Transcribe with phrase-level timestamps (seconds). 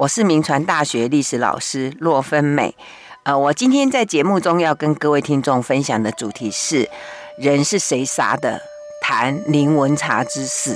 [0.00, 2.74] 我是铭传大学历史老师骆芬美。
[3.24, 6.88] 呃，我今天在节目中要跟各位听众分享的主题是：
[7.36, 8.62] 人是谁杀的？
[9.02, 10.74] 谈林文茶之事。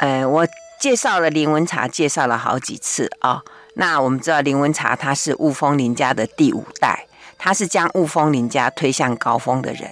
[0.00, 0.44] 呃，我
[0.80, 3.42] 介绍了林文茶，介绍了好几次啊。
[3.74, 7.06] 那我们知道林文茶他是雾峰林家的第五代，
[7.38, 9.88] 他是将雾峰林家推向高峰的人，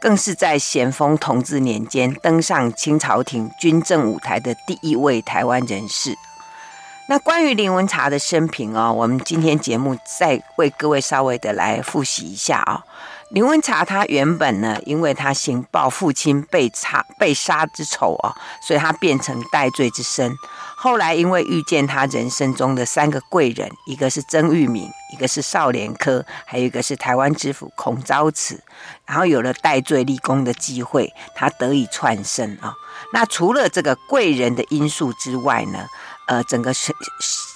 [0.00, 6.16] 更是在咸丰同治年间登上清朝廷军政舞台的第一位台湾人士。
[7.08, 12.82] 那关于林文茶的生平哦，我们今天节目再为各位稍微的来复习一下啊、
[13.30, 20.34] 林文茶他原本呢，因为他行报父亲被杀被杀之仇哦，所以他变成戴罪之身。
[20.78, 28.60] 后来因为遇见他人生中的三个贵人，一个是曾玉敏，一个是少年科，还有一个是台湾知府孔昭慈，
[29.06, 32.74] 然后有了戴罪立功的机会，他得以窜升啊、
[33.12, 35.86] 那除了这个贵人的因素之外呢？
[36.26, 36.94] 呃，整个情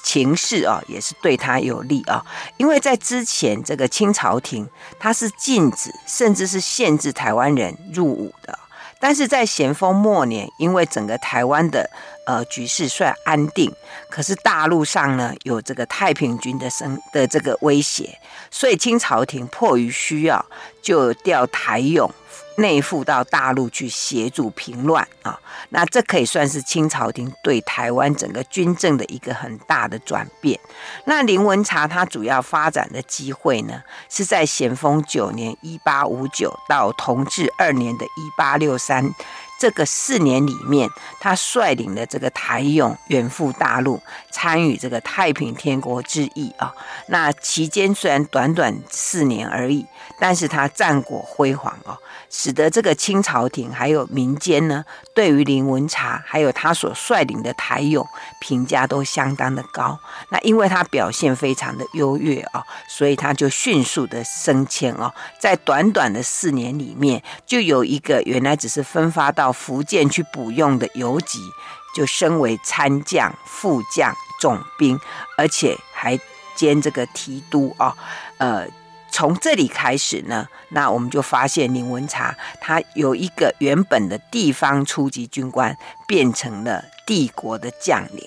[0.02, 2.24] 情势啊，也是对他有利啊，
[2.56, 4.68] 因为在之前这个清朝廷，
[4.98, 8.58] 他是禁止甚至是限制台湾人入伍的，
[8.98, 11.90] 但是在咸丰末年，因为整个台湾的
[12.24, 13.72] 呃局势虽然安定，
[14.08, 18.18] 可是大陆上呢有这个太平军的生的这个威胁，
[18.50, 20.44] 所以清朝廷迫于需要，
[20.82, 22.10] 就调台勇。
[22.56, 25.38] 内附到大陆去协助平乱啊，
[25.70, 30.60] 那这可以算是清朝廷对台湾整个军政的一个很大的转变。
[31.06, 39.10] 那林文茶他主要发展的机会呢，是在咸丰九年（一八五九）到同治二年的一八六三。
[39.60, 40.88] 这个四年里面，
[41.20, 46.72] 他率领的这个台勇远赴大陆，参与这个太平天国之役啊。
[47.08, 49.84] 那期间虽然短短四年而已，
[50.18, 51.98] 但是他战果辉煌哦，
[52.30, 54.82] 使得这个清朝廷还有民间呢，
[55.20, 58.08] 对于林文茶还有他所率领的台勇
[58.40, 60.00] 评价都相当的高。
[60.30, 71.38] 那因为他表现非常的优越啊，所以他就迅速的升迁哦，在短短的四年里面，就有一个原来只是分发到福建去补用的游击，
[71.94, 74.98] 就升为参将、副将、总兵，
[75.36, 76.18] 而且还
[76.54, 77.94] 兼这个提督啊。
[78.38, 78.66] 呃，
[79.12, 85.76] 从这里开始呢，那我们就发现林文茶他有一个原本的地方初级军官，
[86.06, 88.24] 变成了帝国的将领。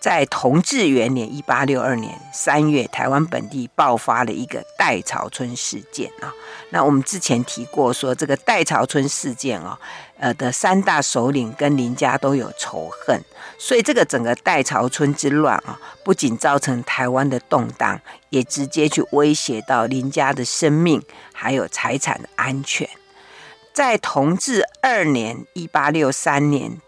[0.00, 6.32] 在同治元年（一八六二年）三月，台湾本地爆发了一个戴潮春事件啊。
[6.70, 9.78] 那我们之前提过，说这个戴潮春事件啊，
[10.18, 13.20] 呃的三大首领跟林家都有仇恨，
[13.58, 18.00] 所以这个整个戴潮春之乱啊，不仅造成台湾的动荡，
[18.30, 21.02] 也直接去威胁到林家的生命
[21.34, 22.88] 还有财产的安全。
[23.74, 26.80] 在同治二年（一八六三年）。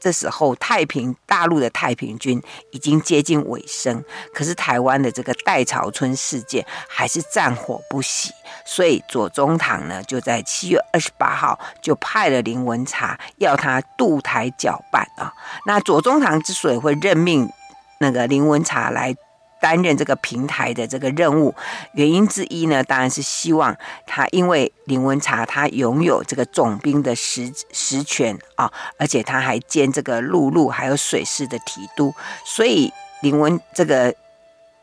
[0.00, 8.32] 这时候，太平大陆的太平军已经接近尾声，可是台湾的这个代潮村事件还是战火不息，
[8.64, 15.32] 所以左宗棠呢就在七月二十八号就派了林文茶要他渡台搅拌啊。
[15.66, 17.48] 那左宗棠之所以会任命
[17.98, 19.14] 那个林文茶来。
[19.60, 21.54] 担任这个平台的这个任务，
[21.92, 23.76] 原因之一呢，当然是希望
[24.06, 32.14] 他，因为林文茶他拥有这个总兵的实实权啊，而且他还兼这个陆路还有水师的提督，
[32.44, 32.92] 所以
[33.22, 34.14] 林文这个。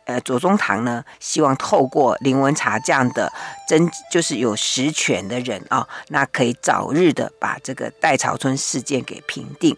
[0.06, 3.32] 呃，左宗棠呢，希望透过林文茶这样的
[3.68, 9.76] 真就是有实权的人啊、哦，那可以早日的把这个戴潮春事件给平定。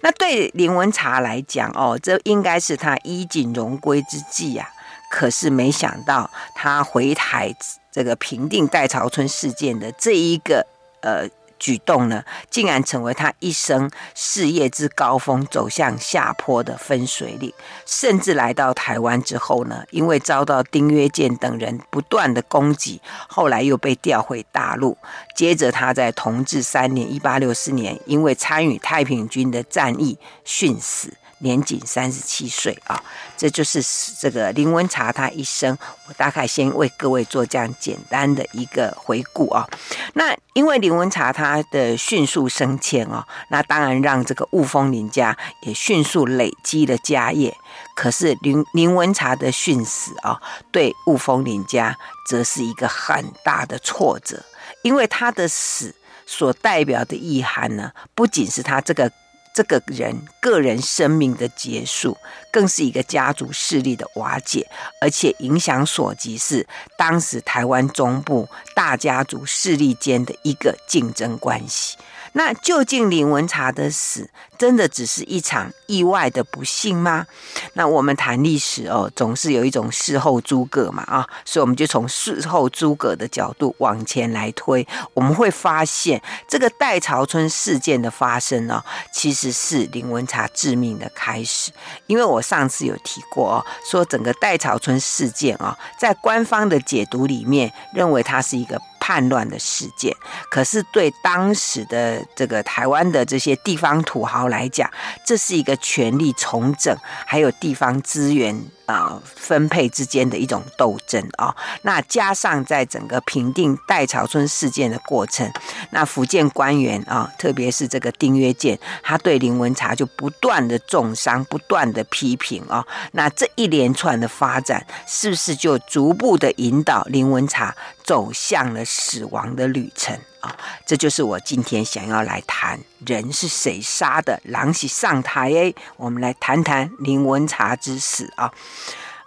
[0.00, 4.74] 那对林文茶来讲，哦，这应该是他衣锦荣归之际呀、啊。
[5.10, 7.54] 可是没想到，他回台
[7.92, 10.66] 这个平定戴潮春事件的这一个
[11.02, 11.28] 呃。
[11.58, 17.52] 举动呢，竟然成为他一生事业之高峰走向下坡的分水岭。
[17.86, 24.96] 甚至来到台湾之后呢，因为遭到丁曰健等人不断的攻击，后来又被调回大陆。
[25.34, 31.12] 接着他在同治三年（一八六四年），因为参与太平军的战役殉死。
[31.38, 33.02] 年仅三十七岁啊，
[33.36, 33.82] 这就是
[34.20, 35.76] 这个林文茶他一生。
[36.06, 39.68] 我大概先为各位做这样简单的一个回顾啊。
[40.14, 47.54] 那因为林文茶他的迅速升迁哦，那当然让这个雾峰林家也迅速累积了家业。
[47.94, 50.40] 可是林林文茶的殉死啊，
[50.72, 51.96] 对雾峰林家
[52.26, 54.42] 则是一个很大的挫折，
[54.82, 55.94] 因为他的死
[56.26, 59.12] 所代表的意涵呢，不仅是他这个。
[59.58, 62.16] 这个人个人生命的结束，
[62.52, 64.64] 更是一个家族势力的瓦解，
[65.00, 66.64] 而且影响所及是
[66.96, 71.96] 当时台湾中部大家族势力间的一个竞争关系。
[72.38, 77.26] 那究竟林文茶的死真的只是一场意外的不幸吗？
[77.72, 91.72] 那我们谈历史哦，总是有一种事后诸葛嘛啊，所以我们就从事后诸葛的角度往前来推，我们会发现这个戴潮春事件的发生呢，其实是林文茶致命的开始。
[92.06, 98.80] 因为我上次有提过哦，说整个戴潮春事件啊，在官方的解读里面，认为它是一个。
[99.08, 100.14] 叛乱的事件，
[100.50, 104.90] 可是对当时的这个台湾的这些地方土豪来讲，
[105.24, 106.94] 这是一个权力重整，
[107.24, 108.62] 还有地方资源。
[108.88, 115.52] 啊、分配之间的一种斗争啊、哦，那加上在整个平定戴潮春事件的过程，
[115.90, 130.18] 那福建官员啊、特别是这个丁曰健，他对林文茶就不断的重伤，不断的批评啊、哦，那这一连串的发展，是不是就逐步的引导林文茶走向了死亡的旅程？
[130.40, 130.56] 啊，
[130.86, 138.52] 这就是我今天想要来谈人是谁杀的，狼是上台诶，我们来谈谈林文茶之死啊。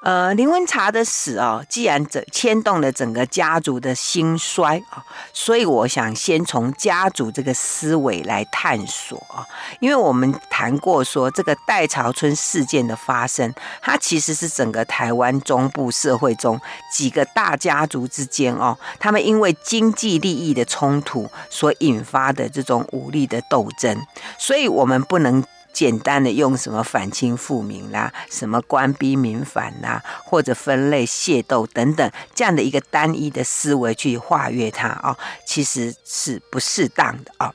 [0.01, 9.45] 呃，林文茶的死哦，既然整牵动了整个家族的兴衰啊，所以我想先从家族这个思维来探索啊，
[9.79, 16.59] 因为我们谈过说，这个戴潮春事件的发生，它其实是整个台湾中部社会中
[16.91, 23.95] 几个大家族之间哦，他们因为经济利益的冲突所引发的这种武力的斗争，
[24.39, 25.43] 所以我们不能。
[25.81, 37.51] 简单的用什么反清复明啦，什么官逼民反啦，或者分类械斗等等这样的一个单一的思维去化越它啊，其实是不适当的啊。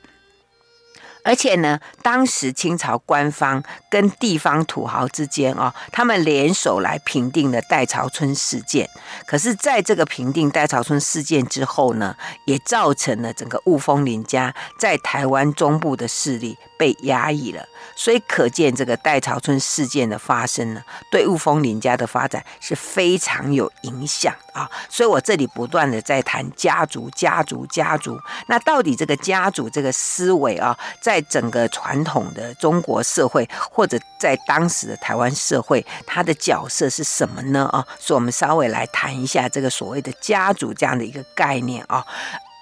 [1.27, 8.89] 而且呢，当时清朝官方跟地方土豪之间啊，他们联手来平定了戴潮春事件。
[9.25, 12.15] 可是，在这个平定戴潮春事件之后呢，
[12.45, 17.67] 也造成了整个雾峰林家在台湾中部的势力被压抑了。
[17.97, 20.81] 所以，可见这个戴潮春事件的发生呢，
[21.11, 24.69] 对雾峰林家的发展是非常有影响啊。
[24.89, 28.19] 所以我这里不断的在谈家族、家族、家族。
[28.47, 37.69] 那到底这个家族这个思维啊，在整个传统的中国社会，或者在当时的台湾社会，他的角色是什么呢？
[37.71, 42.03] 啊，所以我们稍微来谈一下这个所谓的家族这样的一个概念啊。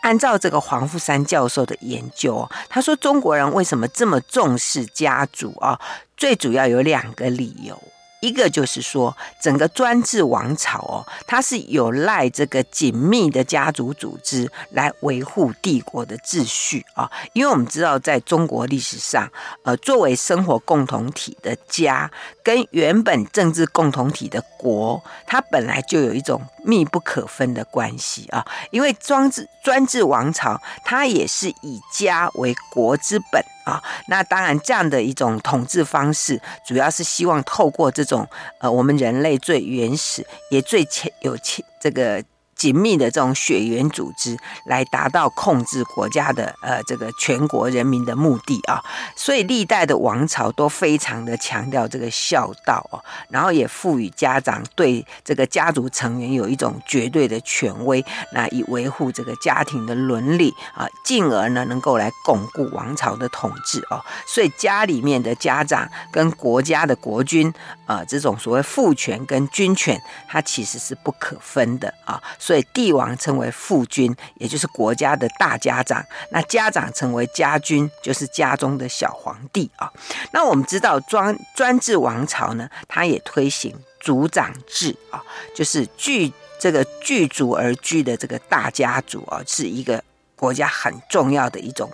[0.01, 5.79] 按照这个黄富三教授的研究，他说中国人为什么这么重视家族啊？
[6.15, 7.81] 最主要有两个理由。
[8.25, 17.11] 一个就是说，整个专制王朝哦，它是有赖这个紧密的家族组织来维护帝国的秩序啊。
[17.33, 19.31] 因为我们知道，在中国历史上，
[19.63, 22.09] 呃，作为生活共同体的家，
[22.45, 28.45] 跟原本政治共同体的国，它本来就有一种密不可分的关系啊。
[28.69, 33.43] 因为专制专制王朝，它也是以家为国之本。
[33.65, 42.23] 啊，那当然，这样的一种统治方式，主要是希望透过这种呃，我们人类最原始也最前有前这个。
[42.55, 48.81] 紧密的这种血缘组织来达到控制国家的呃这个全国人民的目的啊，
[49.15, 67.53] 所以历代的王朝都非常的强调这个孝道哦，然后也赋予家长对这个家族成员有一种绝对的权威，那以维护这个家庭的伦理啊，进而呢能够来巩固王朝的统治哦，所以家里面的家长跟国家的国君
[67.85, 72.21] 啊，这种所谓父权跟君权，它其实是不可分的啊。
[72.45, 75.99] 所以帝王称为父君，也就是国家的大家长；
[76.29, 79.91] 那家长称为家君，就是家中的小皇帝啊。
[80.31, 85.19] 那我们知道专专制王朝呢，它也推行族长制啊，
[85.55, 90.03] 就是聚这个聚族而居的这个大家族啊，是一个
[90.35, 91.89] 国家很重要的一种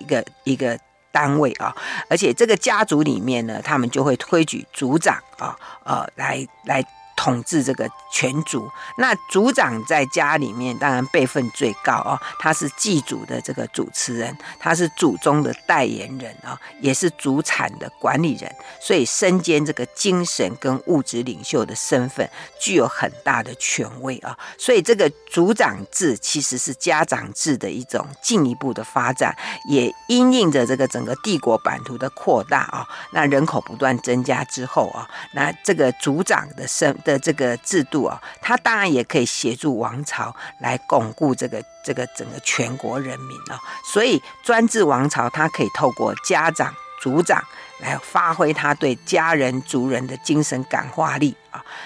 [0.00, 0.78] 一个一个
[1.10, 1.74] 单位啊。
[2.10, 6.84] 而且这个家族里面呢，他们就会推举族长啊，呃，来来。
[7.16, 8.68] 统治这个全族，
[8.98, 22.28] 那族长在家里面当然辈分最高哦，他是祭祖的这个主持人，他是祖宗的代言人啊，也是祖产的管理人，所以身兼这个精神跟物质领袖的身份，
[22.60, 24.36] 具有很大的权威啊。
[24.58, 29.36] 所以这个族长制其实是家长制的一种进一步的发展，
[29.68, 43.60] 也因应着这个整个帝国版图的扩大啊，那人口不断增加之后啊，那这个族长的身的这个制度啊，它当然也可以协助王朝来巩固这个这个整个全国人民啊，
[43.92, 47.42] 所以专制王朝它可以透过家长、族长
[47.80, 51.36] 来发挥他对家人族人的精神感化力。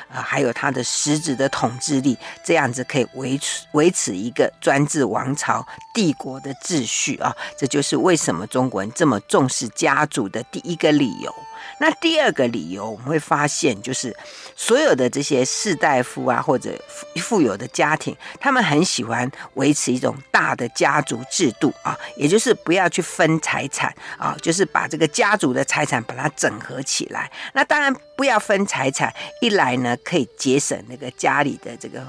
[0.08, 11.34] 啊，还有他的实质的统治力，这样子可以维持维持一个专制王朝帝国的秩序啊，这就是为什么中国人这么重视家族的第一个理由。
[11.80, 14.16] 那第二个理由，我们会发现，就是
[14.56, 16.72] 所有的这些士大夫啊，或者
[17.16, 27.30] 富有的家庭，他们很喜欢维持一种大的家族制度啊，也就是不要去分财产啊，就是把这个家族的财产把它整合起来。
[27.52, 32.06] 那当然不要分财产，一来呢可以节省那个家里的这个。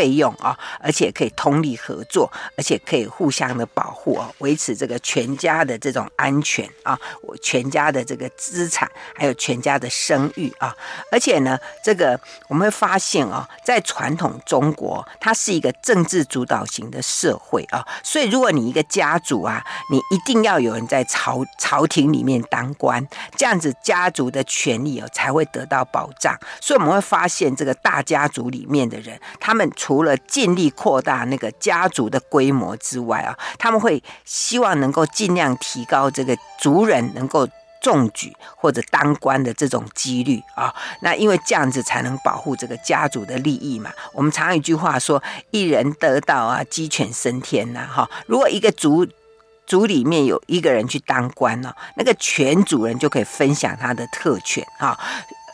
[0.00, 10.74] 费用啊，而且可以通力合作，而且可以互相的保护啊，维持这个全家的这种安全啊，我全家的这个资产，还有全家的声誉啊，
[11.12, 26.34] 而且呢，这个我们会发现啊，在传统中国，它是一个政治主导型的社会啊，所以如果你一个家族啊，你一定要有人在朝朝廷里面当官，这样子家族的权利啊才会得到保障。
[26.58, 29.70] 所以我们会发现，这个大家族里面的人，他们。
[29.76, 37.44] 除除了尽力扩大那个家族的规模之外啊，他们会希望能够尽量提高这个族人能够
[37.82, 40.72] 中举或者当官的这种几率啊。
[41.02, 43.90] 那因为这样子才能保护这个家族的利益嘛。
[44.12, 45.20] 我们常有一句话说
[45.50, 49.04] ：“一人得道啊，鸡犬升天呐。”哈，如果一个族
[49.66, 54.96] 族里面有一个人去当官呢，那个全族人就可以分享他的特权啊。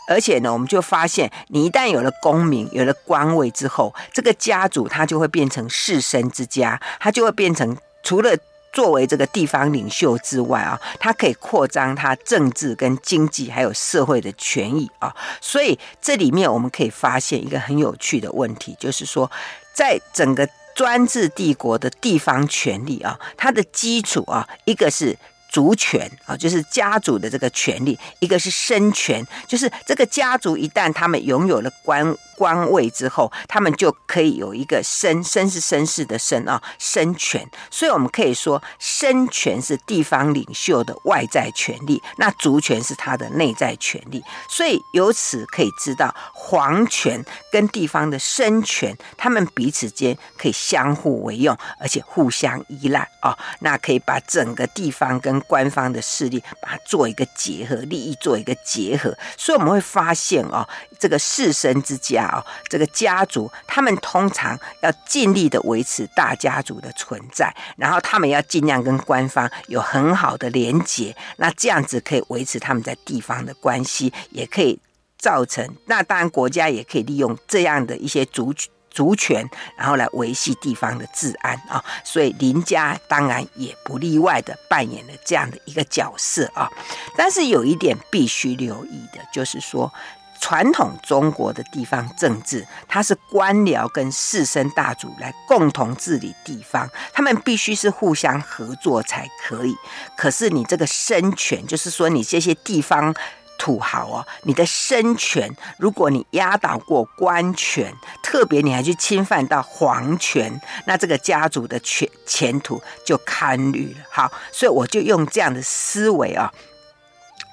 [0.09, 8.37] 而且呢，我们就发现，你一旦有了功名、有了官位之后，这个家族它就会变成士绅之家，它就会变成除了
[8.73, 15.15] 作为这个地方领袖之外啊，它可以扩张它政治跟经济还有社会的权益啊。
[15.41, 19.31] 所以这里面我们可以发现一个很有趣的问题，就是说，
[19.75, 25.17] 在整个专制帝国的地方权力啊，它的基础啊，一个是。
[25.49, 37.49] 族权啊，就是家族的这个权利；一个是身权，就是这个家族一旦他们拥有了官官位之后，他们就可以有一个身，身是绅士的绅啊，身权。
[37.71, 44.23] 所以我们可以说，身权是地方领袖的外在权利，那族权是他的内在权利。
[44.51, 53.37] 所以由此可以知道，皇权跟地方的身权，他们彼此间可以相互为用，而且互相依赖啊。
[53.61, 60.67] 那可以把整个地方跟官方的势力，把它做一个结合，利益做一个结合，所以我们会发现哦，
[60.99, 74.79] 这个士绅之家哦，这个家族，他们通常要尽力的维持大家族的存在，然后他们要尽量跟官方有很好的连结，那这样子可以维持他们在地方的关系，也可以
[75.19, 78.71] 造成，那当然国家也可以利用这样的一些族群。
[78.97, 86.67] 族权，然后来维系地方的治安啊，所以林家当然也不例外的扮演了这样的一个角色啊。
[87.15, 89.93] 但是有一点必须留意的，就是说，
[90.41, 99.77] 传统中国的地方政治，它是官僚跟士绅大族来共同治理地方，他们必须是互相合作才可以。
[100.17, 103.15] 可是你这个生权，就是说你这些地方。
[103.59, 114.05] 土豪哦，你的绅权，如果你压倒过官权，特别你还去侵犯到皇权，那这个家族的前前途就堪虑了。
[114.11, 116.53] 好，所以我就用这样的思维啊，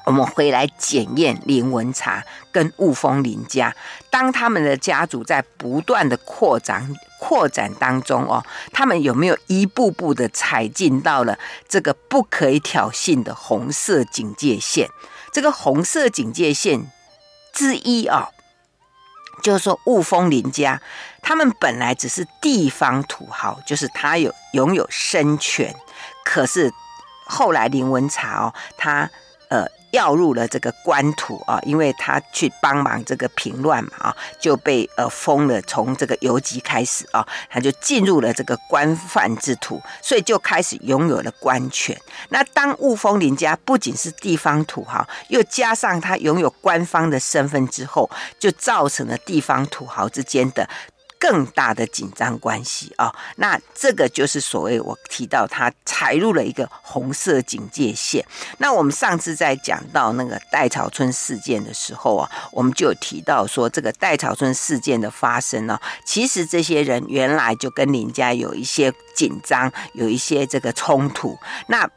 [0.05, 3.75] 我们回来检验林文茶跟雾峰林家，
[4.09, 8.43] 当他们的家族在不断的扩张扩展当中哦，
[8.73, 14.89] 他们有没有一步步的踩进到了这个不可以挑衅的红色警戒线？
[15.33, 16.89] 这个红色警戒线
[17.51, 18.29] 之一啊，
[19.41, 20.81] 就是说雾峰林家，
[21.21, 25.75] 他们本来只是地方土豪，就是他有拥有生权，
[26.23, 26.71] 可是
[27.25, 29.09] 后来林文茶哦，他
[29.49, 29.67] 呃。
[29.93, 35.61] 调入了这个官途啊，因为他去帮忙这个平乱嘛啊，就被呃封了。
[35.61, 41.95] 从这个游击开始啊，他就进入了这个官宦之途，所以就开始拥有了官权。
[42.29, 48.09] 那当雾峰林家不仅是地方土豪，又加上他拥有官方的身份之后，
[48.39, 50.67] 就造成了地方土豪之间的。
[51.23, 58.25] 更大的紧张关系啊、哦，那这个就是所谓我提到他踩入了一个红色警戒线。
[58.57, 71.39] 那我们上次在讲到那个代草村事件的时候啊，我们就有提到说，这个代草村事件的发生呢，其实这些人原来就跟林家有一些紧张，有一些这个冲突。
[71.67, 71.89] 那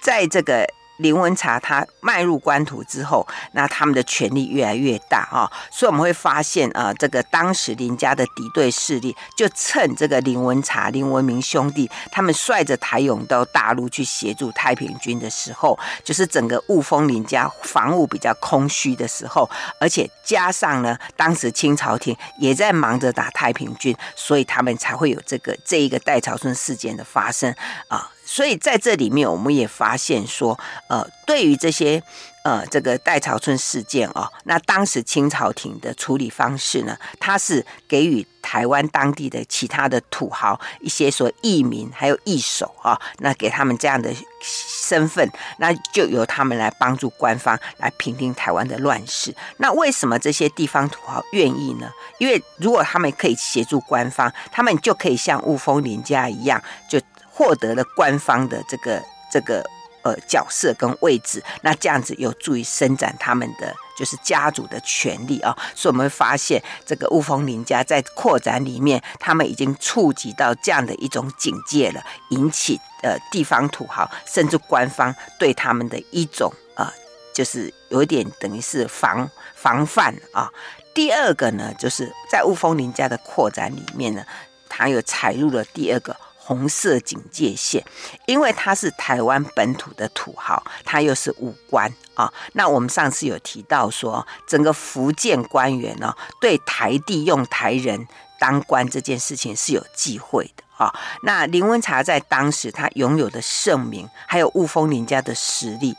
[0.00, 0.66] 在这个
[1.00, 27.54] 林文茶他迈入官途之后，那他们的权力越来越大啊，所以我们会发现啊，这个当时林家的敌对势力就趁这个林文茶、林文明兄弟他们率着台勇到大陆去协助太平军的时候，就是整个雾峰林家防务比较空虚的时候，而且加上呢，当时清朝廷也在忙着打太平军，所以他们才会有这个这一个戴潮春事件的发生
[27.88, 28.10] 啊。
[28.30, 30.56] 所以在这里面，我们也发现说，
[30.88, 32.00] 呃，对于这些
[32.44, 49.34] 呃这个戴潮春事件哦，那当时清朝廷的处理方式呢，他是给予台湾当地的其他的土豪一些所谓义民还有义手啊，那给他们这样的身份，那就由他们来帮助官方来平定台湾的乱世。
[49.56, 51.90] 那为什么这些地方土豪愿意呢？
[52.18, 57.00] 因为如果他们可以协助官方，他们就可以像雾峰林家一样，就。
[57.40, 59.64] 获得了官方的这个这个
[60.02, 76.86] 呃角色跟位置，那这样子有助于伸展他们的就是家族的权力啊，所以我们会发现这个雾峰林家在扩展里面，他们已经触及到这样的一种境界了，引起呃地方土豪甚至官方对他们的一种呃
[77.32, 80.50] 就是有点等于是防防范啊。
[80.92, 84.22] 第二个呢，就是在雾峰林家的扩展里面呢，
[84.68, 86.14] 他又踩入了第二个。
[86.50, 87.80] 红色警戒线，
[88.26, 92.28] 因为他是台湾本土的土豪，他又是武官啊。
[92.54, 98.04] 那我们上次有提到说，整个福建官员呢，对台地用台人
[98.40, 100.92] 当官这件事情是有忌讳的啊。
[101.22, 105.94] 那林文茶在当时他拥有的盛名，还有雾峰林家的实力，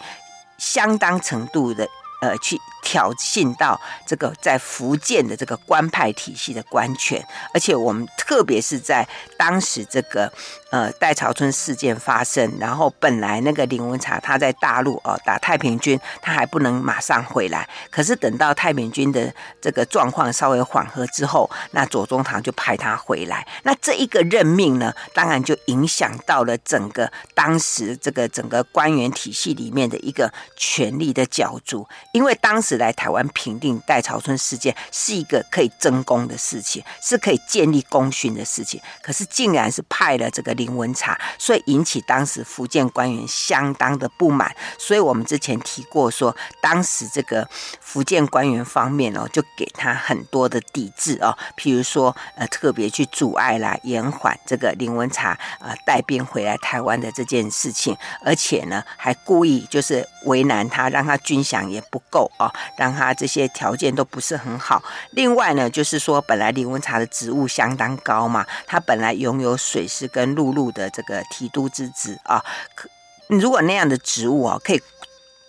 [0.58, 1.88] 相当程度的
[2.22, 2.58] 呃去。
[2.84, 10.30] 挑衅到这个在福建的这个官派体系的官权，而且我们特别是在当时这个
[10.72, 32.72] 呃戴潮春事件发生，然后本来那个林文茶他在大陆哦打太平军，他还不能马上回来，可是等到太平军的这个状况稍微缓和之后，那左宗棠就派他回来，那这一个任命呢，当然就影响到了整个当时这个整个官员体系里面的一个权力的角逐，因为当时。
[32.82, 38.82] 来台湾平定戴潮春事件是一个可以争功的事情，是可以建立功勋的事情。
[39.04, 44.56] 可是竟然是派了这个林文茶，所以引起当时福建官员相当的不满。
[44.78, 47.48] 所以我们之前提过说，当时这个
[47.80, 62.52] 福建官员方面哦，就给他很多的抵制哦，譬如说呃，特别去阻碍啦、延缓这个林文茶呃带兵回来台湾的这件事情，而且呢，还故意就是为难他，让他军饷也不够哦。
[62.78, 64.84] 让他这些条件都不是很好。
[65.12, 72.44] 另外呢，就是说，本来林文茶的职务相当高嘛，他本来拥有水师跟陆路的这个提督之职啊。
[73.28, 74.82] 如果那样的职务啊，可以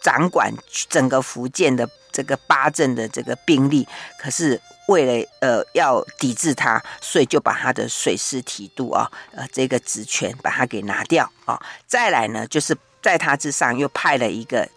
[0.02, 0.52] 掌管
[0.88, 3.86] 整个福建的这个八镇的这个兵力，
[4.18, 11.60] 可是为了呃要抵制他，所以就把他的水师提督啊，呃这个职权把他给拿掉啊。
[11.86, 14.68] 再来呢，就是在他之上又派了一个。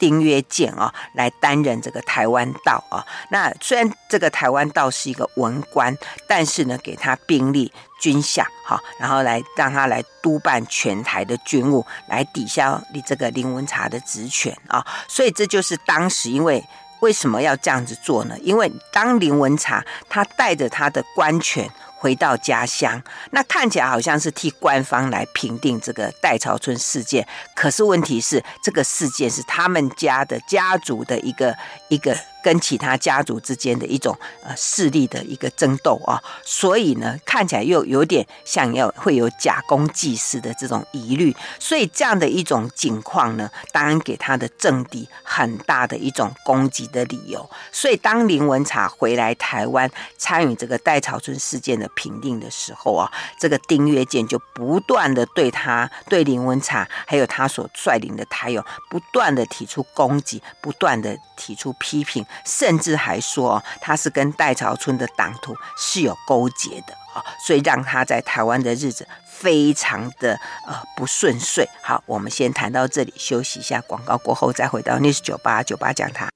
[0.00, 3.04] 丁曰健啊，来担任这个台湾道啊。
[3.32, 5.92] 那虽然这个台湾道是一个文官，
[6.28, 14.84] 但是呢，给他兵力、军饷，哈，然后来让他来督办全台的军务，来抵消你这个林文茶的职权啊。
[15.06, 16.64] 所以这就是当时因为
[17.00, 18.36] 为什么要这样子做呢？
[18.40, 21.70] 因为当林文茶他带着他的官权。
[22.00, 31.52] 回到家乡，那看起来好像是替官方来平定这个戴潮春事件，可是问题是，这个事件是他们家的家族的一个
[31.88, 32.16] 一个。
[32.42, 47.48] 跟其他家族之间的一种呃势力的一个争斗啊，所以呢，看起来又有点像要会有假公济私的这种疑虑，所以这样的一种情况呢，当然给他的政敌很大的一种攻击的理由。
[47.72, 62.24] 所以当林文茶回来台湾参与这个戴潮春事件的评定的时候啊，这个丁曰健就不断的对他对林文茶还有他所率领的台勇不断的提出攻击，不断的提出批评。
[62.44, 71.68] 甚至还说他是跟戴潮春的党徒是有勾结的啊，所以让他在台湾的日子非常的呃不顺遂。
[71.82, 76.28] 好，我们先谈到这里，休息一下，广告过后再回到 News 九八九八讲堂。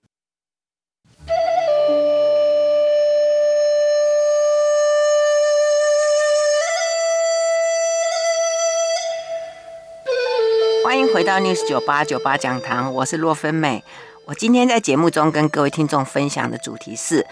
[10.85, 13.83] 欢迎回到 News 九八九八讲堂，我是洛芬美。
[14.33, 17.27] 我今天在节目中跟各位听众分享的主题是：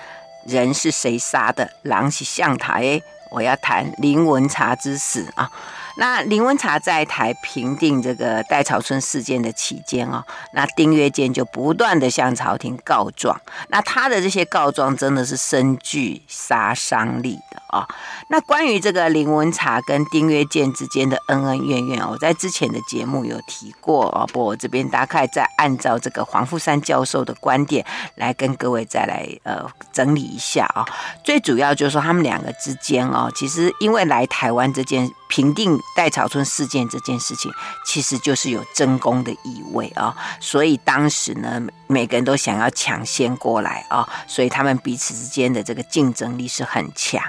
[0.45, 1.71] 人是谁杀的？
[1.81, 3.01] 狼是向台。
[3.31, 5.51] 我要谈林文茶之死啊。
[5.97, 17.89] 那林文茶在台平定这个戴草村事件的期间哦，那丁曰健就不断的向朝廷告状，那他的这些告状真的是深具杀伤力的啊、哦。
[18.29, 27.85] 那关于这个林文茶跟丁曰健之间的恩恩怨怨，我在之前的节目有提过哦，不过我这边大概再按照这个黄富山教授的观点
[28.17, 30.89] 来跟各位再来呃整理一下啊、哦。
[31.25, 37.53] 最主要就是说他们两个之间哦，其实因为来台湾这件平定戴草村事件这件事情，
[37.87, 47.21] 其实就是有争功的意味啊、哦，所以当时呢，每个人都想要抢先过来啊、所以他们彼此之间的这个竞争力是很强。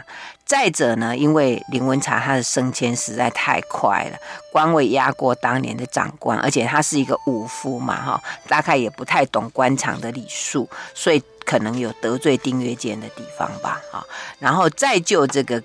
[0.45, 4.17] 再者呢，因为林文茶他的升迁实在太快了，
[4.51, 14.05] 官位压过当年的长官，而且他是一个武夫嘛，哈，大概也不太懂官场的礼数，所以可能有得罪丁曰健的地方吧，哈。
[14.39, 15.61] 然后再就这个。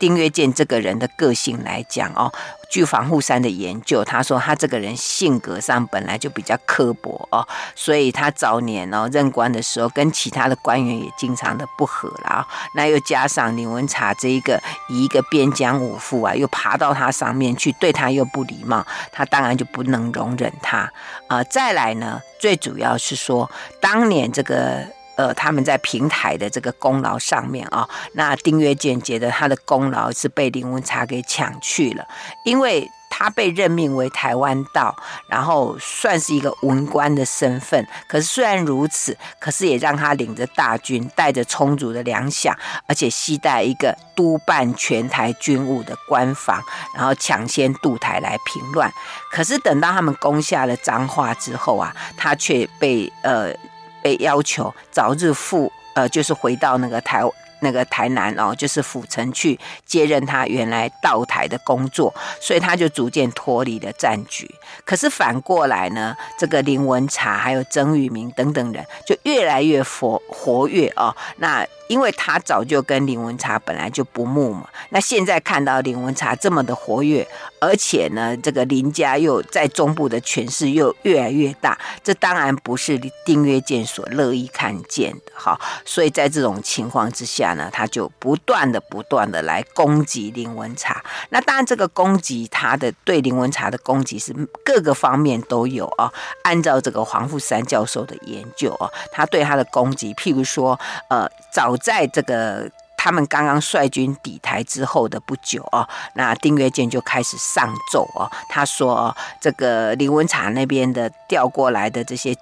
[0.00, 2.32] 丁曰健这个人的个性来讲哦，
[2.70, 12.46] 据防护山的研究，他说他这个人性格上本来就比较刻薄哦，所以他早年哦任官的时候跟其他的官员也经常的不和啦。
[12.74, 20.90] 那又加上林文茶这一个一个边疆武夫啊，又爬到他上面去，对他又不礼貌，他当然就不能容忍他
[21.26, 24.86] 啊、再来呢，最主要是说当年这个。
[25.20, 32.08] 呃，他们在平台的这个功劳上面啊、那丁曰健觉得他的功劳是被林文茶给抢去了，
[32.42, 34.96] 因为他被任命为台湾道，
[35.28, 37.86] 然后算是一个文官的身份。
[38.08, 42.54] 可是虽然如此，可是也让他领着大军，带着充足的粮饷，
[42.86, 46.62] 而且携带一个督办全台军务的官房，
[46.96, 48.90] 然后抢先渡台来平乱。
[49.30, 53.54] 可是等到他们攻下了彰化之后啊，他却被呃。
[54.02, 57.22] 被要求早日赴，呃，就是回到那个台
[57.60, 64.48] 那个台南哦，就是府城去接任他原来道台的工作，所以他就逐渐脱离了战局。
[64.84, 71.66] 可是反过来呢，这个林文茶还有曾玉明等等人就越来越活活跃哦，那。
[71.90, 77.26] 因为他早就跟林文茶本来就不睦嘛，那现在看到林文茶这么的活跃，
[77.60, 85.60] 而且呢，这个林家又在中部的权势又越来越大，这当然不是丁曰健所乐意看见的哈。
[85.84, 91.02] 所以在这种情况之下呢，他就不断的不断的来攻击林文茶。
[91.30, 94.32] 那当然，这个攻击他的对林文茶的攻击是
[94.64, 96.08] 各个方面都有啊。
[96.44, 101.76] 按照这个黄富三教授的研究啊，他对他的攻击，譬如说，呃，早。
[101.80, 112.36] 在这个他们刚刚率军抵台之后的不久哦，那丁月健就开始上奏哦，他说这个林文察那边的调过来的这些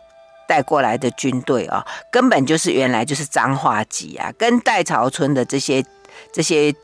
[0.46, 5.84] 带过来的军队哦，根本就是原来就是彰化籍啊，跟戴草村的这些
[6.32, 6.74] 这些。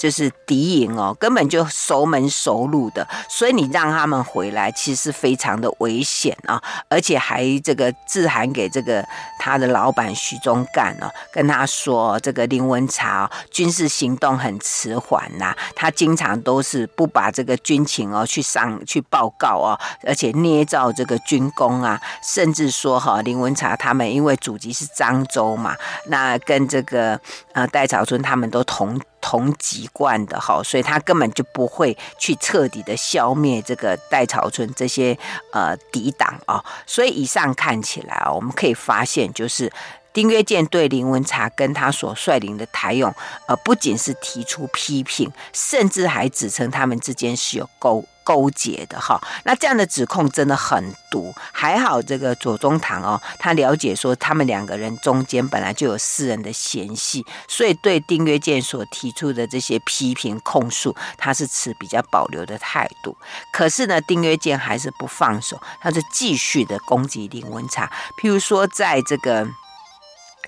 [0.00, 9.04] 就是敌营哦，根本就熟门熟路的，所以你让他们回来，其实非常的危险啊，而且还这个致函给这个
[9.38, 27.20] 他的老板徐宗干哦，跟他说这个林文茶哦，军事行动很迟缓呐，他经常都是不把这个军情哦去上去报告哦，而且捏造这个军功啊，甚至说哈林文茶他们因为祖籍是漳州嘛，那跟这个
[27.52, 28.98] 呃戴朝春他们都同。
[29.20, 35.16] 同籍贯的哈，所以他根本就不会去彻底的消灭这个戴草村这些
[35.52, 39.72] 呃敌党啊，所以以上看起来啊，我们可以发现就是。
[40.12, 43.14] 丁曰健对林文茶跟他所率领的台勇，
[43.46, 49.20] 呃，不仅是提出批评，甚至还指称他们之间是有勾勾结的哈。
[49.44, 51.34] 那这样的指控真的很毒。
[51.52, 63.16] 还好这个左宗棠哦，他了解说他们两个人中间本来就有私人的嫌隙，所以对丁曰健所提出的这些批评控诉，他是持比较保留的态度。
[63.52, 69.46] 可是呢，丁曰健还是不放手，他是继续的攻击林文茶，譬如说在这个。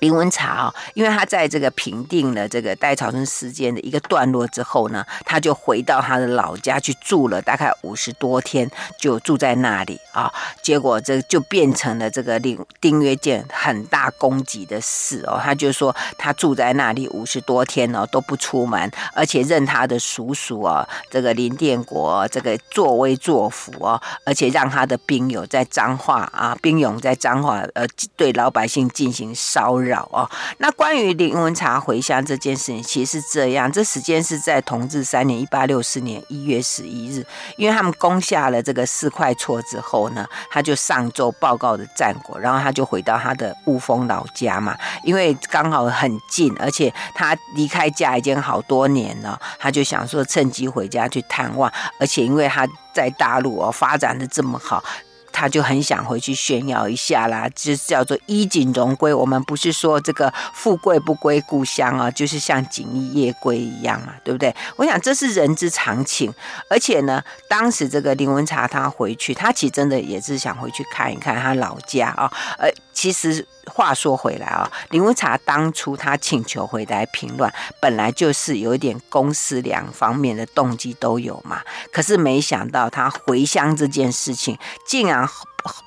[0.03, 10.33] 林文茶哦，因为他在这个平定了这个戴草村事件的一个段落之后呢，他就回到他的老家去住了大概五十多天，就住在那里啊。
[10.61, 15.39] 结果这就变成了这个林丁曰健很大攻击的事哦。
[15.41, 27.87] 他就说他住在那里五十多天哦，都不出门，而且任他的叔叔哦，这个林殿国这个作威作福哦，而且让他的兵友在彰化啊，兵勇在彰化呃
[28.17, 29.92] 对老百姓进行骚扰。
[29.93, 30.29] 扰哦。
[30.59, 37.27] 那关于林文茶回乡这件事情，其实是这样，这时间是在同治三年（一八六四年）一月十一日，
[37.59, 44.75] 因为他们攻下了这个四块厝之后呢，他就上奏报告的战果，然后他就回到他的雾峰老家嘛，
[45.05, 54.83] 因为刚好很近，而且他离开家已经好多年了，他就想说趁机回家去探望，而且因为他在大陆哦发展的这么好。
[55.33, 59.13] 他就很想回去炫耀一下啦，就是叫做衣锦荣归。
[59.13, 64.55] 我们不是说这个富贵不归故乡啊，就是像锦衣夜归一样嘛，对不对？
[64.77, 66.33] 我想这是人之常情。
[66.69, 72.31] 而且呢，当时这个林文茶他回去，他其实真的也是想回去看一看他老家啊。
[72.59, 81.63] 呃，其实话说回来啊，林文茶当初他请求回来平乱，本来就是有一点公私两方面的动机都有嘛。
[81.93, 85.29] 可是没想到他回乡这件事情，竟然。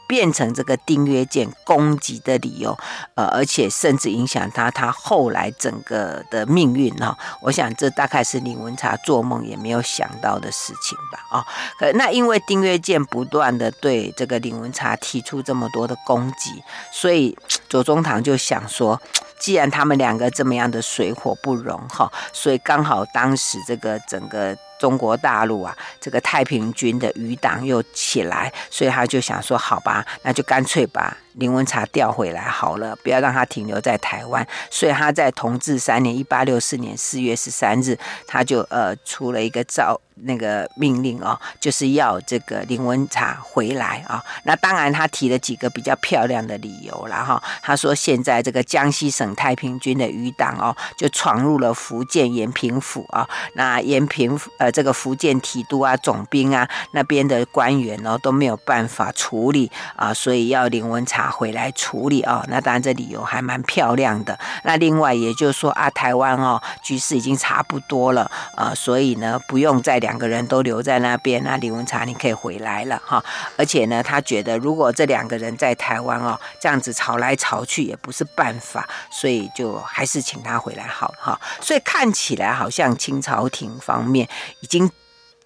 [0.07, 2.77] 变成这个丁曰健攻击的理由，
[3.15, 7.17] 呃，而且甚至影响他他后来整个的命运哈。
[7.41, 11.45] 我想这大概是林文茶做梦也没有想到的事情吧啊。
[11.79, 19.01] 可那因为丁曰健不断的对这个林文茶提出这么多的攻击，所以左宗棠就想说，
[19.39, 24.55] 既然他们两个这么样的水火不容哈，所以刚好当时这个整个。
[24.79, 34.45] 中国大陆啊，这个太平军的余党又起来，所以他就想说，好吧，那就干脆吧林文茶调回来好了，不要让他停留在台湾。
[34.69, 39.99] 所以他在同治三年（一八六四年）四月十三日，他就呃出了一个诏。
[40.19, 44.23] 那个命令哦，就是要这个林文茶回来啊。
[44.45, 47.43] 那当然，他提了几个比较漂亮的理由了哈。
[47.61, 53.27] 他说，现在这个江西省太平军的余党哦，就闯入了福建延平府啊。
[53.55, 62.45] 那延平呃，这个福建提督啊、总兵啊那边的官员哦都没有办法处理啊，所以要林文茶回来处理啊。
[62.47, 64.39] 那当然，这理由还蛮漂亮的。
[64.63, 69.99] 那另外，也就是说啊，台湾哦局势已经差不多了啊，所以呢，不用再。
[70.05, 73.23] 两个人都留在那边，那李文茶你可以回来了哈。
[73.57, 81.41] 而且呢，他觉得如果这两个人在台湾哦，这样子吵来吵去也不是办法，所以就还是请他回来好哈。
[81.59, 84.91] 所以看起来好像清朝廷方面已经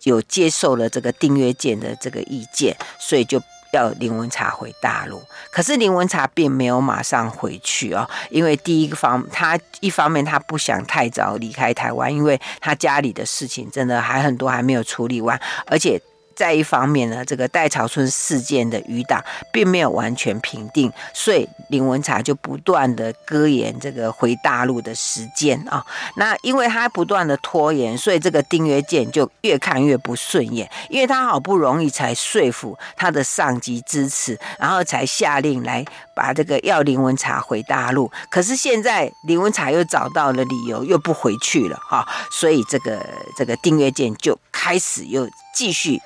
[0.03, 3.41] 有接受了这个丁曰健的这个意见，所以就。
[3.71, 16.01] 要林文茶回大陆，可是林文茶并没有马上回去哦，因为第一个方，他一方面他不想太早离开台湾，因为他家里的事情真的还很多还没有处理完，而且。
[16.39, 19.21] 再一方面呢，这个戴潮春事件的余党
[19.51, 25.85] 并没有完全平定，所以林文茶就不断的拖延这个回大陆的时间啊。
[26.15, 35.83] 那因为他不断的拖延，所以这个丁曰健就越看越不顺眼，因为他好不容易才说服他的上级支持，然后才下令来
[36.15, 38.09] 把这个要林文茶回大陆。
[38.31, 43.05] 可是现在林文茶又找到了理由，又不回去了哈，所以这个
[43.37, 46.01] 这个丁曰健就开始又继续。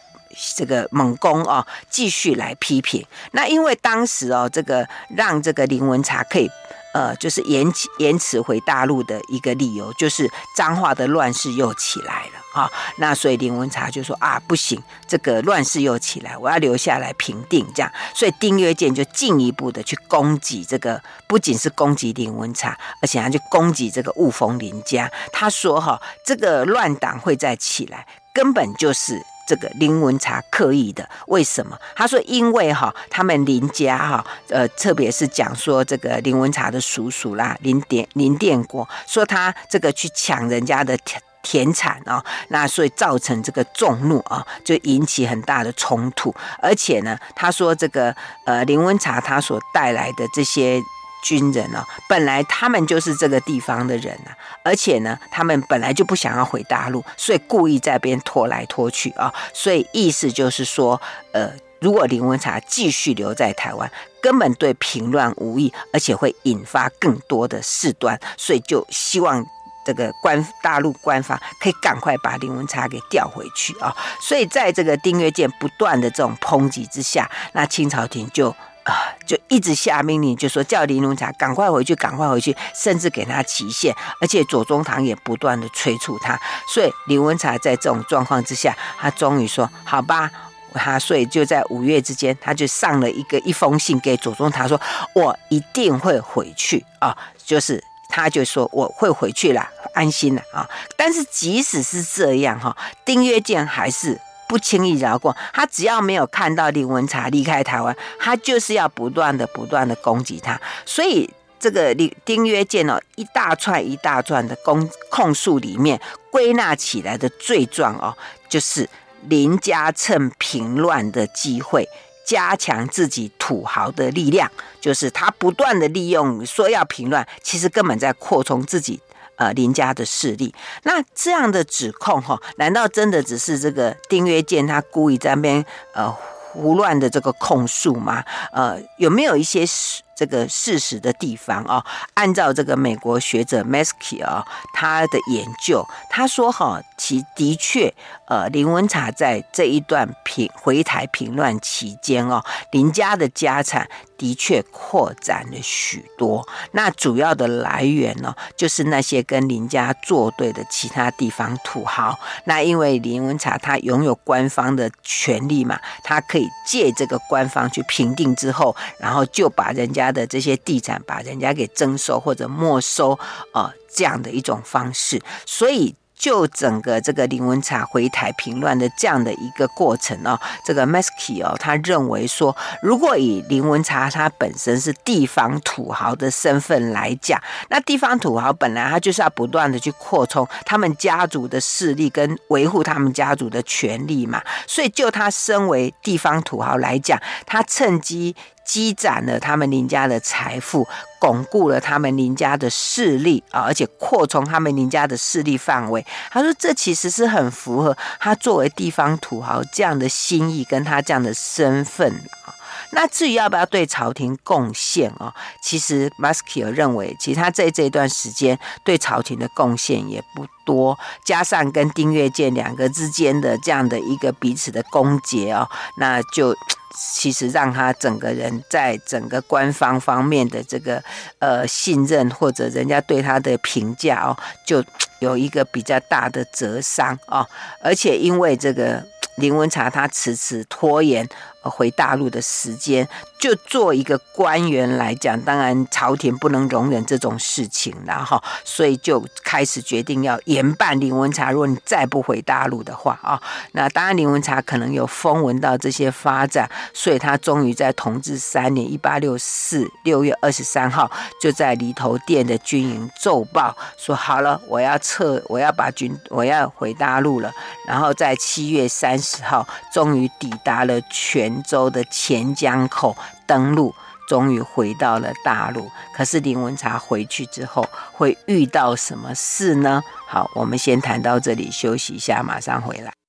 [0.56, 3.06] 这个猛攻哦，继续来批评。
[3.32, 6.50] 那因为当时哦，这个让这个林文茶可以
[6.94, 7.66] 呃，就是延
[7.98, 12.70] 延迟回大陆的一个理由，就是彰化的乱世又起来了啊、
[13.00, 17.92] 那所以林文茶就说啊，不行，这个乱世又起来，我要留下来平定这样。
[18.14, 25.12] 所以丁曰健就进一步的去攻击这个，不仅是攻击林文茶，而且他去攻击这个雾峰林家。
[25.32, 29.20] 他说哈、这个乱党会再起来，根本就是。
[29.48, 31.78] 这个林文茶刻意的，为什么？
[31.96, 46.34] 他说，因为哈，他们林家哈，呃，特别是讲说这个林文茶的叔叔啦，林典林典国，说他这个去抢人家的田田产啊，那所以造成这个众怒啊，就引起很大的冲突。
[46.60, 50.82] 而且呢，他说这个呃林文茶他所带来的这些。
[51.24, 59.34] 军人哦，本来他们就是这个地方的人啊，而且呢，他们本来就不想要回大陆，所以故意在边拖来拖去啊。
[59.54, 63.90] 所以意思就是说，呃，如果林文茶继续留在台湾，
[64.22, 69.44] 根本对平乱无益，而且会引发更多的事端，所以就希望
[69.86, 73.96] 这个官大陆官方可以赶快把林文茶给调回去啊。
[74.20, 78.54] 所以在这个丁曰健不断的这种抨击之下，那清朝廷就。
[78.84, 86.40] 啊，就一直下命令，就说叫林文茶赶快回去，赶快回去，甚至给他期限，而且左宗棠也不断的催促他。
[86.68, 90.30] 所以林文茶在这种状况之下，他终于说：“好吧。”
[90.76, 94.82] 他所以就在五月之间，他就上了一个一封信给左宗棠，说
[95.14, 97.16] ：“我一定会回去啊！”
[97.46, 100.68] 就是他就说：“我会回去了，安心了啊！”
[100.98, 104.20] 但是即使是这样哈，丁曰健还是。
[104.48, 110.60] 不轻易饶过他，只要没有看到林文茶离开台湾，他就是要不断的、不断的攻击他。
[110.86, 111.30] 所以
[111.60, 118.16] 这个丁丁约健哦，一大串一大串的攻控诉里面归纳起来的罪状哦，
[118.50, 118.90] 就是
[119.28, 121.88] 林家趁平乱的机会
[122.26, 124.52] 加强自己土豪的力量，
[124.82, 129.00] 就是他不断的利用说要平乱，其实根本在扩充自己
[129.38, 130.54] 呃林家的势力。
[130.84, 136.16] 那这样的指控哈、难道真的只是这个丁约健他故意在那边呃？
[136.56, 138.24] 胡乱的这个控诉吗？
[138.52, 141.84] 呃，有没有一些事这个事实的地方啊？
[142.14, 147.92] 按照这个美国学者 Maskey 啊，他的研究，他说哈，其的确，
[148.28, 153.90] 呃，林文茶在这一段平回台平乱期间哦，林家的家产。
[154.24, 162.18] 的确扩展了许多，那主要的来源呢，就是那些跟林家作对的其他地方土豪。
[162.46, 173.20] 那因为林文茶他拥有官方的权利嘛，他可以借这个官方去评定之后，然后就把人家的这些地产，把人家给征收或者没收，
[173.54, 175.94] 呃，这样的一种方式，所以。
[176.16, 198.36] 就整个这个林文茶回台平乱的这样的一个过程哦，这个 Maskey 哦，他认为说，如果以林文茶他本身是地方土豪的身份来讲，那地方土豪本来他就是要不断的去扩充他们家族的势力跟维护他们家族的权利嘛，所以就他身为地方土豪来讲，他趁机。
[198.66, 200.88] 积攒了他们林家的财富，
[201.20, 206.06] 巩固了他们林家的势力啊，而且扩充他们林家的势力范围。
[206.32, 212.12] 他说，这其实是很符合他作为地方土豪这样的心意，跟他这样的身份
[212.46, 212.54] 啊。
[212.92, 226.56] 那至于要不要对朝廷贡献啊，其实马斯基尔认为，其实他在这段时间对朝廷的贡献也不多，加上跟丁月健两个之间的这样的一个彼此的攻结哦，那就。
[226.96, 231.04] 其实让他整个人在整个官方方面的这个
[231.40, 234.86] 呃信任，或者人家对他的评价哦，就
[235.18, 237.44] 有一个比较大的折伤哦，
[237.82, 239.04] 而且因为这个
[239.38, 241.28] 林文茶他迟迟拖延。
[241.70, 243.08] 回大陆的时间，
[243.40, 251.52] 就做一个官员来讲，当然朝廷不能容忍这种事情了哈，所以就开始决定要严办林文茶。
[251.52, 253.42] 如果你再不回大陆的话啊，
[253.74, 261.10] 那当然林文茶可能有风闻到这些发展，所以他终于在同治三年（一八六四）六月二十三号，
[261.42, 267.52] 就在犁头店的军营奏报说：“好了，我要撤，我要把军，我要回大陆了。”
[267.88, 270.94] 然后在七月三十号，终于抵达了。
[271.10, 273.16] 泉州的钱江口
[273.48, 273.94] 登陆，
[274.28, 275.90] 终于回到了大陆。
[276.16, 280.02] 可是林文茶回去之后会遇到什么事呢？
[280.28, 283.23] 好，我们先谈到这里，休息一下，马上回来。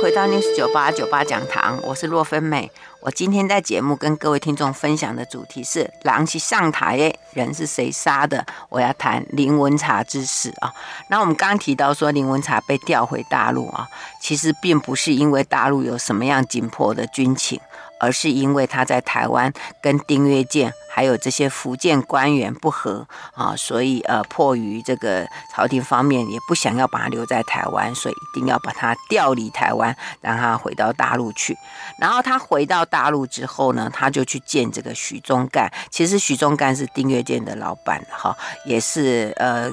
[0.00, 2.70] 回到 News 九八九八讲堂，我是洛芬美。
[3.00, 10.72] 我今天在节目跟各位听众分享的主题是“人是上台诶人是谁杀的”，我要谈林文茶之死啊。
[11.08, 13.86] 那我们刚提到说林文茶被调回大陆啊，
[14.22, 17.60] 其实并不是因为大陆有什么样紧迫的军情。
[18.00, 31.56] 而是因为他在台湾跟丁月健还有这些福建官员不和啊，所以呃，迫于这个朝廷方面也不想要把他留在台湾，所以一定要把他调离台湾，让他回到大陆去。
[32.00, 35.70] 然后他回到大陆之后呢，他就去见这个许宗干。
[35.90, 39.70] 其实许宗干是丁月健的老板哈，也是呃。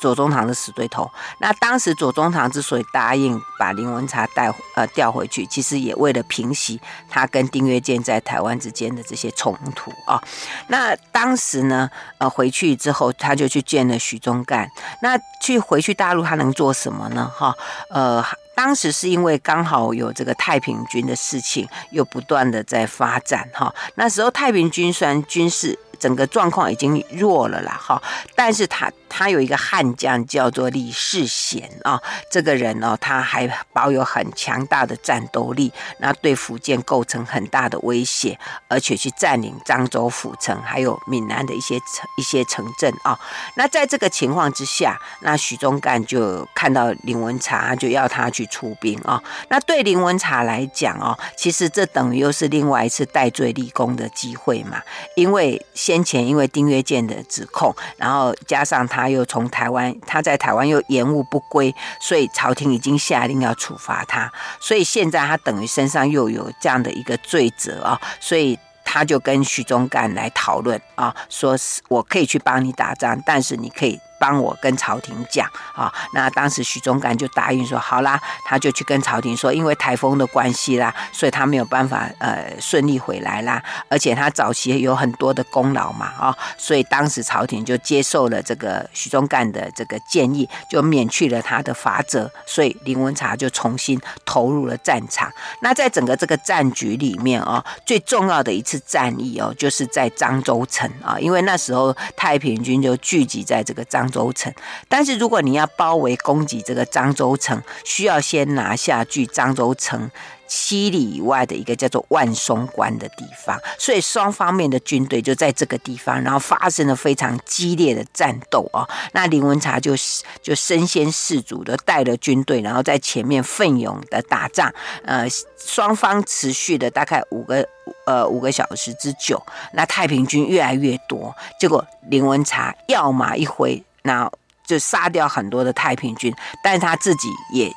[0.00, 1.10] 左宗棠的死对头。
[1.38, 10.22] 那当时左宗棠之所以答应把林文茶带呃调回去，其实也为了平息他跟丁约健在台湾之间的这些冲突啊、
[10.68, 14.68] 那当时呢，呃，回去之后他就去见了许宗干。
[15.02, 17.30] 那去回去大陆他能做什么呢？
[17.34, 17.54] 哈，
[17.90, 23.74] 呃，当时是因为刚好有这个太平军的事情又不断的在发展哈。
[23.96, 25.78] 那时候太平军虽然军事。
[26.02, 28.02] 整个状况已经弱了啦，哈，
[28.34, 38.36] 但是他他有一个悍将叫做李世贤啊，这个人呢，他还保有很强大的战斗力，那对福建构成很大的威胁，
[38.66, 43.16] 而且去占领漳州府城，还有闽南的一些城一些城镇啊。
[43.54, 49.22] 那在这个情况之下，那许忠干就看到林文茶，就要他去出兵啊。
[49.50, 54.82] 那对林文茶来讲哦，其实这等于又是另外一次戴罪立功的机会嘛，
[55.14, 64.32] 因为现先前因为丁约健的指控，然后加上他又从台湾，他在台湾又延误不归，所以朝廷已经下令要处罚他。
[64.58, 75.92] 所以现在他等于身上又有这样的一个罪责啊，所以他就跟徐忠干来讨论啊，说是我可以去帮你打仗，但是你可以帮我跟朝廷讲啊。
[76.14, 95.28] 那当时许宗干就答应说好啦，他就去跟朝廷说，因为台风的关系啦，所以他没有办法呃顺利回来啦，而且他早期有很多的功劳嘛啊，所以当时朝廷就接受了这个许宗干的这个建议，就免去了他的罚则，所以林文茶就重新投入了战场。
[95.62, 104.54] 那在整个这个战局里面哦，最重要的一次战役哦，就是在漳州城啊，因为那时候太平军就聚集在这个漳州城。
[104.88, 110.08] 但是如果你要包围攻击这个漳州城，需要先拿下距漳州城
[110.46, 118.86] 七里以外的一个叫做万松关的地方，所以双方面的军队就在这个地方，然后发生了非常激烈的战斗哦。
[119.12, 119.94] 那林文茶就
[120.42, 124.70] 就身先士卒的带了军队，然后在前面奋勇的打仗，
[125.04, 127.66] 呃，双方持续了大概五个
[128.04, 129.42] 呃五个小时之久。
[129.72, 134.30] 那太平军越来越多，结果林文茶跃马一挥，那
[134.64, 137.72] 就杀掉很多的太平军，但是他自己也。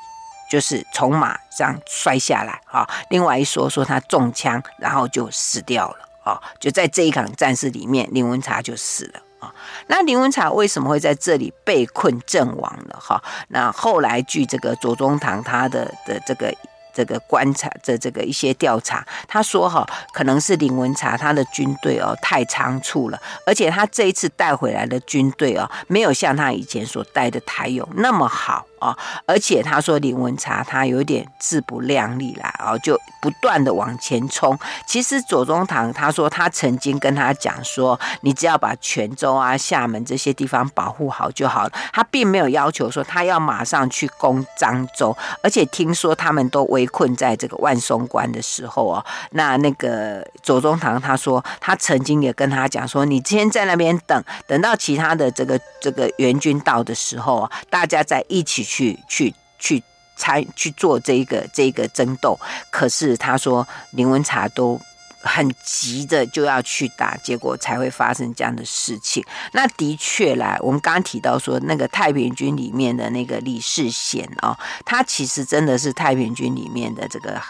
[0.48, 2.88] 就是从马上摔下来啊！
[3.10, 6.40] 另外一说说他中枪，然后就死掉了啊！
[6.60, 9.52] 就在这一场战事里面，林文茶就死了啊！
[9.88, 13.00] 那林文茶为什么会在这里被困阵亡了？
[13.02, 16.54] 哈，那后来据这个左宗棠他的的这个。
[16.96, 28.66] 这个观察的这个一些调查，他说哈，可能是林文茶他的军队哦太仓促了，而且他这一次带回来的军队哦，没有像他以前所带的台勇那么好。
[28.80, 28.98] 哦，
[29.28, 34.58] 而且他说林文茶他有点自不量力啦，哦，就不断的往前冲。
[34.88, 46.86] 其实左宗棠他说他曾经跟他讲说，你只要把泉州啊、厦门这些地方保护好就好了，他并没有要求说他要马上去攻漳州，而且听说他们都围。
[46.96, 59.82] 困在这个万松关的时候哦，那那个左宗棠他说，他曾经也跟他讲说，你先在那边等，等到其他的这个这个援军到的时候啊，大家再一起去去去去
[60.16, 62.38] 参去做这个这个争斗。
[62.70, 64.80] 可是他说林文茶都。
[65.28, 69.26] 很急的就要去打，结果才会发生这样的事情。
[69.54, 74.56] 那的确啦，我们刚刚提到说，那个太平军里面的那个李世贤哦，
[74.86, 77.42] 他其实真的是太平军里面的这个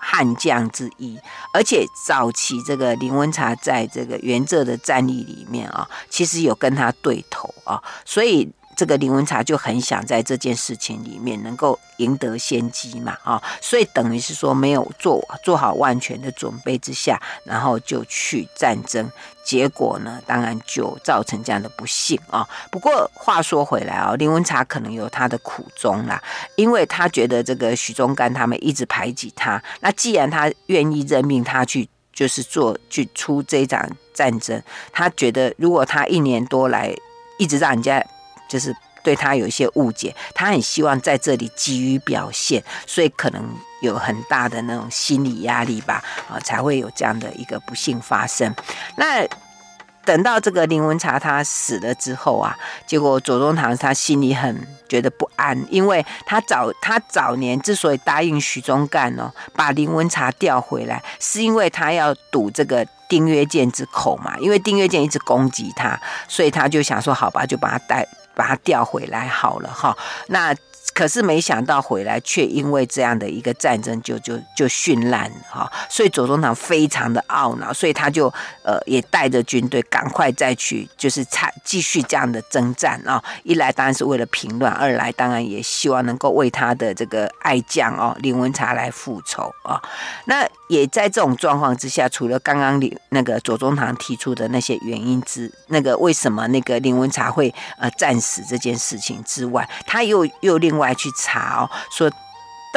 [0.00, 1.18] 悍将之一，
[1.52, 8.50] 而且早期这个林文茶在这个原浙的战役里面啊，其实有跟他对头啊，所以。
[8.78, 19.10] 这个林文茶就很想在这件事情里面能够赢得先机嘛，啊，所以等于是说没有做做好万全的准备之下，然后就去战争，
[19.42, 22.48] 结果呢，当然就造成这样的不幸啊。
[22.70, 26.22] 不过话说回来啊，林文茶可能有他的苦衷啦，
[26.54, 34.62] 因为他觉得这个许宗干他们一直排挤他，那既然他愿意任命他去，就是做去出这场战争，
[34.92, 36.94] 他觉得如果他一年多来
[37.40, 38.00] 一直让人家。
[38.48, 43.42] 就是对他有一些误解，他很希望在这里急于表现，所以可能
[43.82, 48.54] 有很大的那种心理压力吧，啊，才会有这样的一个不幸发生。
[48.96, 49.26] 那
[50.04, 62.86] 等到这个林文茶他死了之后啊，结果左宗棠他心里很觉得不安，因为他早他早年之所以答应许宗干哦，把林文茶调回来，是因为他要堵这个。
[63.10, 68.06] 丁曰健之口嘛，因为丁曰健一直攻击他，所以他就想说：“好吧，就把他带，
[68.38, 70.54] 把它调回来好了。”哈，那。
[70.98, 78.26] 可是没想到回来，却因为这样的一个战争就就就殉难哈，所以左宗棠非常的懊恼，所以他就
[78.64, 83.22] 呃也带着军队赶快再去就是参继续这样的征战啊。
[83.44, 89.80] 一来当然是为了平乱，二来当然也希望能够为他的这个爱将哦林文茶来复仇啊。
[90.24, 100.87] 那也在这种状况之下，除了刚刚林那个左宗棠提出的那些原因之那个为什么那个林文茶会呃战死这件事情之外，他又又另外。
[100.88, 102.10] 来去查哦，说。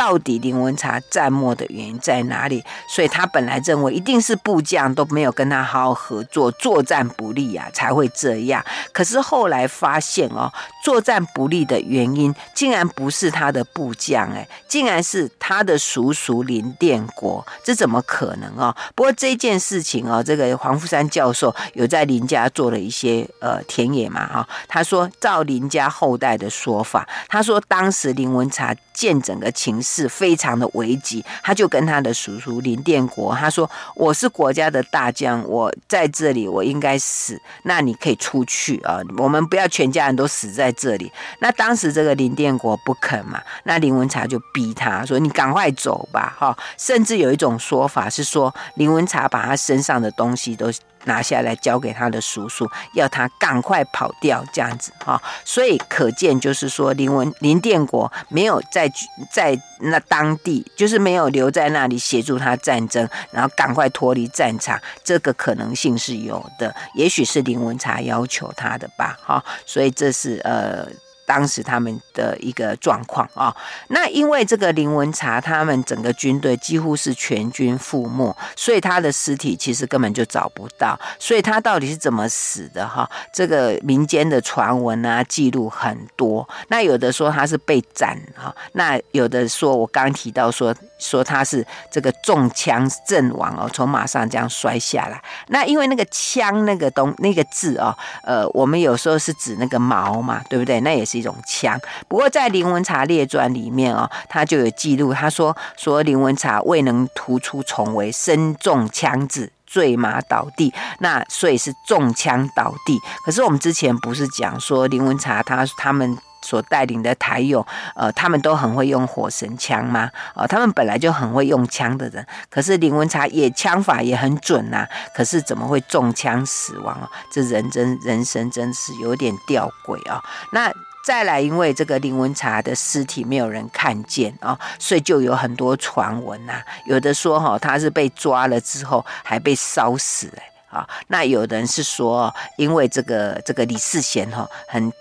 [0.02, 2.64] 到底林文茶战没的原因在哪里？
[2.90, 8.66] 所以他本来认为一定是部将都没有跟他好好合作，作战不利啊，才会这样。
[8.92, 10.52] 可是后来发现哦，
[10.84, 18.76] 作战不利的原因竟然不是他的部将，哎，竟然是他的叔叔林殿国，这怎么可能哦？
[18.96, 29.82] 不过这件事情哦，这个黄富山教授有在林家做了一些呃田野嘛哈，他说照林家后代的说法，他说当时林文茶见整个情。
[29.84, 41.12] 势非常的危急，他就跟他的叔叔林殿国他说：“我是国家的大将，我在这里我应该死，那你可以出去啊，我们不要全家人都死在这里。”
[41.42, 50.72] 那当时这个林殿国不肯嘛，那林文茶就逼他说：“你赶快走吧，哈！”甚至有一种说法是说，林文茶把他身上的东西都
[51.06, 55.22] 拿下来交给他的叔叔，要他赶快跑掉这样子哈。
[55.44, 58.92] 所以可见就是说林文林殿国没有在
[59.32, 69.44] 在那当地，就是没有留在那里协助他战争，然后赶快脱离战场，这个可能性是有的，也许是林文茶要求他的吧哈。
[69.66, 70.88] 所以这是呃。
[71.32, 73.56] 当时他们的一个状况啊，
[73.88, 83.10] 那因为这个林文茶他们整个军队几乎是全军覆没，所以他的尸体其实根本就找不到，所以他到底是怎么死的哈？
[83.34, 86.46] 这个民间的传闻啊，记录很多。
[86.68, 95.22] 那有的说他是被斩哈，那有的说我刚刚提到说说他是这个中枪阵亡哦，从马上这样摔下来。
[95.48, 100.82] 那因为那个枪那个东那个字哦，呃，我们有时候是指那个矛嘛，对不对？
[100.82, 101.22] 那也是。
[101.22, 113.00] 一种枪，不过在林文茶列传里面哦，他就有记录，他说说林文茶未能突出重围，身中枪子，坠马倒地，那所以是中枪倒地。
[113.24, 117.66] 可是我们之前不是讲说林文茶他他们所带领的台勇，
[117.96, 120.10] 呃，他们都很会用火神枪吗？
[120.34, 127.10] 哦，他们本来就很会用枪的人，可是林文茶也枪法也很准呐，可是怎么会中枪死亡啊？
[127.32, 130.22] 这人真人生真是有点吊诡啊！
[130.52, 130.72] 那。
[131.04, 136.62] 再来，因为这个林文茶的尸体没有人看见啊，所以就有很多传闻呐。
[136.86, 140.88] 有的说哈，他是被抓了之后还被烧死哎啊。
[141.08, 144.94] 那有人是说，因为这个这个李世贤哈很。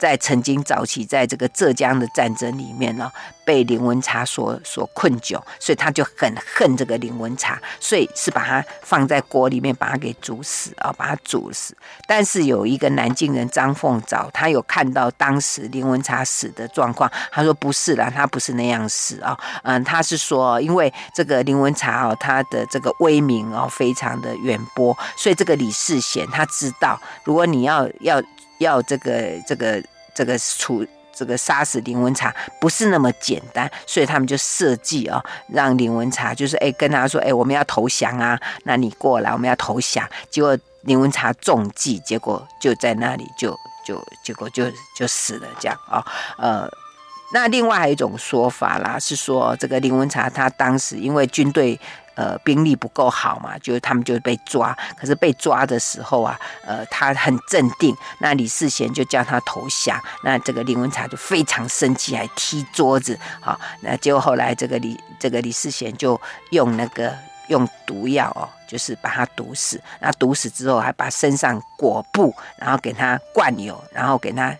[0.00, 3.12] 在曾经早期，在这个浙江的战争里面呢，
[3.44, 11.76] 被林文茶所所困窘，所以他就很恨这个林文茶，所以是把他放在锅里面，把他给煮死啊，把他煮死。
[12.08, 28.22] 但是有一个南京人张凤藻，他有看到当时林文茶死的状况，他说不是啦，他不是那样死啊，嗯，他是说因为这个林文茶哦，他的这个威名哦非常的远播，所以这个李世贤他知道，如果你要要。
[28.60, 29.12] 要这个
[29.46, 29.82] 这个
[30.14, 40.08] 这个处这个杀死林文茶不是那么简单，所以他们就设计啊，让林文茶就是哎跟他说哎我们要投降啊，那你过来我们要投降。
[40.30, 43.54] 结果林文茶中计，结果就在那里就
[43.84, 46.04] 就结果就就死了这样啊
[46.38, 46.68] 呃，
[47.32, 51.78] 那另外还有一种说法啦，是说这个林文茶他当时因为军队。
[52.14, 54.76] 呃，兵力不够好嘛，就他们就被抓。
[54.98, 57.96] 可是被抓的时候啊，呃，他很镇定。
[58.20, 59.98] 那李世贤就叫他投降。
[60.22, 63.18] 那这个林文茶就非常生气，还踢桌子。
[63.40, 67.16] 好，那结果后来这个李这个李世贤就用那个
[67.48, 69.80] 用毒药哦，就是把他毒死。
[70.00, 74.54] 那毒死之后，还把身上裹布，然后给他灌油，然后给他。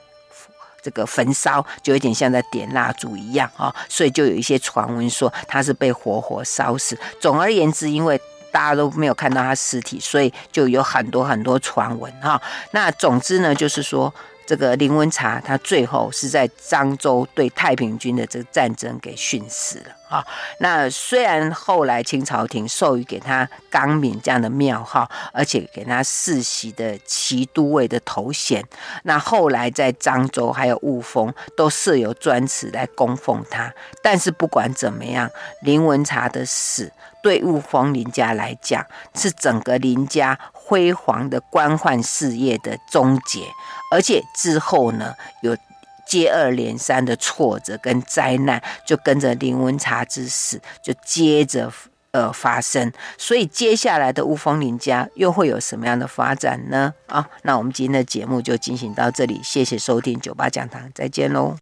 [0.82, 6.98] 这个焚烧就有点像在点蜡烛一样啊，所以就有一些传闻说他是被活活烧死。
[7.20, 8.20] 总而言之，因为
[8.50, 12.40] 大家都没有看到他尸体，所以就有很多很多传闻哈。
[12.72, 14.12] 那总之呢，就是说。
[14.51, 20.26] 这个林文茶，他最后是在漳州对太平军的这个战争给殉死了啊。
[20.59, 28.64] 那虽然后来清朝廷授予给他刚敏这样的庙号，而且给他世袭的骑都尉的头衔，
[29.05, 33.72] 那后来在漳州还有雾峰都设有专祠来供奉他。
[34.03, 35.30] 但是不管怎么样，
[35.62, 36.90] 林文茶的死
[37.22, 38.84] 对雾峰林家来讲，
[39.14, 43.42] 是整个林家辉煌的官宦事业的终结。
[43.91, 45.57] 而且之后呢，有
[46.07, 51.72] 接二连三的挫折跟灾难，就跟着林文茶之死就接着
[52.12, 52.93] 呃发生。
[53.18, 56.93] 所以接下来的乌峰林家又会有什么样的发展呢？
[57.07, 61.57] 啊，那我们今天的节目就进行到这里，谢谢收听酒吧讲堂，再见喽。